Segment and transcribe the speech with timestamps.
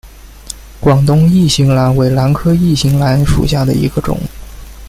[0.79, 4.19] 广东异型兰为兰科异型兰属下的一个种。